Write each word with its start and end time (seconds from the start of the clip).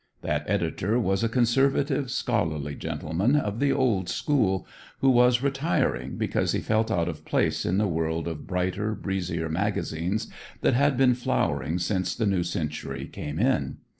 That 0.23 0.49
editor 0.49 0.99
was 0.99 1.23
a 1.23 1.29
conservative, 1.29 2.09
scholarly 2.09 2.73
gentleman 2.73 3.35
of 3.35 3.59
the 3.59 3.71
old 3.71 4.09
school, 4.09 4.65
who 4.97 5.11
was 5.11 5.43
retiring 5.43 6.17
because 6.17 6.53
he 6.53 6.59
felt 6.59 6.89
out 6.89 7.07
of 7.07 7.23
place 7.23 7.67
in 7.67 7.77
the 7.77 7.85
world 7.87 8.27
of 8.27 8.47
brighter, 8.47 8.95
breezier 8.95 9.47
magazines 9.47 10.25
that 10.61 10.73
had 10.73 10.97
been 10.97 11.13
flowering 11.13 11.77
since 11.77 12.15
the 12.15 12.25
new 12.25 12.41
century 12.41 13.05
came 13.05 13.37
in. 13.37 13.77